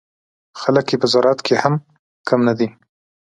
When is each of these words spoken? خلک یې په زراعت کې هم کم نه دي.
خلک 0.61 0.85
یې 0.91 0.97
په 1.01 1.07
زراعت 1.13 1.39
کې 1.45 1.55
هم 1.63 1.73
کم 2.27 2.39
نه 2.47 2.53
دي. 2.59 2.67